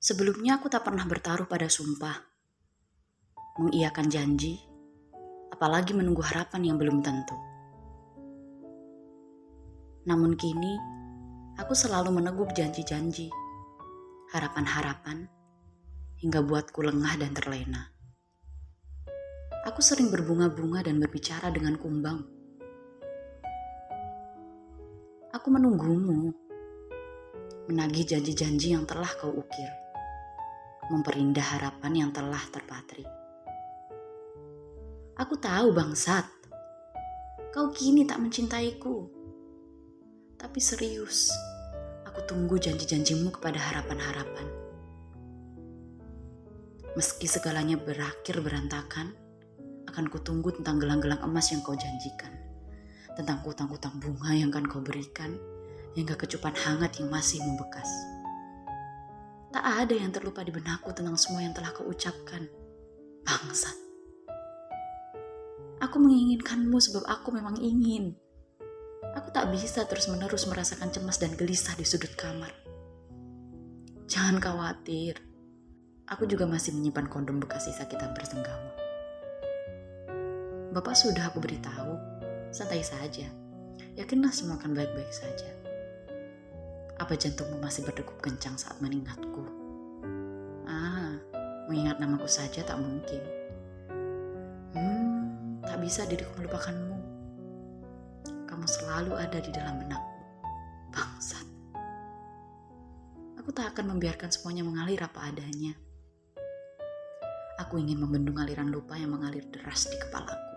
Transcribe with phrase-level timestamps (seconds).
[0.00, 2.16] Sebelumnya aku tak pernah bertaruh pada sumpah,
[3.60, 4.56] mengiyakan janji,
[5.52, 7.36] apalagi menunggu harapan yang belum tentu.
[10.08, 10.80] Namun kini,
[11.60, 13.28] aku selalu meneguk janji-janji,
[14.32, 15.28] harapan-harapan,
[16.16, 17.92] hingga buatku lengah dan terlena.
[19.68, 22.24] Aku sering berbunga-bunga dan berbicara dengan kumbang.
[25.36, 26.32] Aku menunggumu,
[27.68, 29.89] menagih janji-janji yang telah kau ukir
[30.90, 33.06] memperindah harapan yang telah terpatri.
[35.14, 36.26] Aku tahu bangsat,
[37.54, 39.06] kau kini tak mencintaiku.
[40.34, 41.30] Tapi serius,
[42.02, 44.46] aku tunggu janji-janjimu kepada harapan-harapan.
[46.98, 49.14] Meski segalanya berakhir berantakan,
[49.86, 52.34] akan kutunggu tentang gelang-gelang emas yang kau janjikan.
[53.14, 55.38] Tentang kutang-kutang bunga yang akan kau berikan,
[55.94, 57.86] hingga kecupan hangat yang masih membekas.
[59.50, 62.46] Tak ada yang terlupa di benakku tentang semua yang telah kau ucapkan.
[63.26, 63.74] Bangsat.
[65.82, 68.14] Aku menginginkanmu sebab aku memang ingin.
[69.18, 72.54] Aku tak bisa terus-menerus merasakan cemas dan gelisah di sudut kamar.
[74.06, 75.18] Jangan khawatir.
[76.06, 78.70] Aku juga masih menyimpan kondom bekas sisa kita bersenggama.
[80.70, 81.98] Bapak sudah aku beritahu,
[82.54, 83.26] santai saja.
[83.98, 85.59] Yakinlah semua akan baik-baik saja.
[87.00, 89.40] Apa jantungmu masih berdegup kencang saat mengingatku?
[90.68, 91.16] Ah,
[91.64, 93.24] mengingat namaku saja tak mungkin.
[94.76, 95.24] Hmm,
[95.64, 97.00] tak bisa diriku melupakanmu.
[98.44, 100.20] Kamu selalu ada di dalam benakku.
[100.92, 101.46] Bangsat.
[103.40, 105.72] Aku tak akan membiarkan semuanya mengalir apa adanya.
[107.64, 110.56] Aku ingin membendung aliran lupa yang mengalir deras di kepalaku.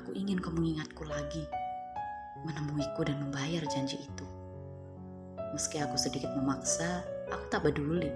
[0.00, 1.44] Aku ingin kau mengingatku lagi,
[2.48, 4.29] menemuiku dan membayar janji itu.
[5.50, 8.08] Meski aku sedikit memaksa, aku tak peduli.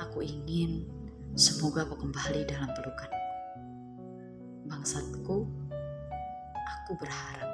[0.00, 0.88] Aku ingin
[1.36, 3.22] semoga kau kembali dalam pelukanku.
[4.66, 5.44] Bangsatku,
[6.64, 7.53] aku berharap.